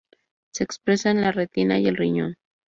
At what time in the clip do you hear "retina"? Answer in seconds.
1.31-1.77